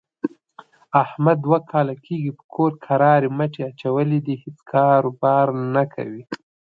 [1.03, 6.23] احمد دوه کاله کېږي په کور کرارې مټې اچولې دي، هېڅ کاروبار نه کوي.